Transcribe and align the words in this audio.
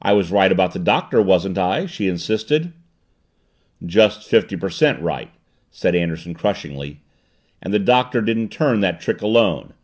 "I 0.00 0.14
was 0.14 0.30
right 0.30 0.50
about 0.50 0.72
the 0.72 0.78
Doctor, 0.78 1.20
wasn't 1.20 1.58
I?" 1.58 1.84
she 1.84 2.08
insisted. 2.08 2.72
"Just 3.84 4.26
fifty 4.26 4.56
per 4.56 4.70
cent 4.70 5.02
right," 5.02 5.30
said 5.70 5.94
Anderson 5.94 6.32
crushingly. 6.32 7.02
"And 7.60 7.74
the 7.74 7.78
Doctor 7.78 8.22
didn't 8.22 8.48
turn 8.48 8.80
that 8.80 8.98
trick 9.02 9.20
alone. 9.20 9.74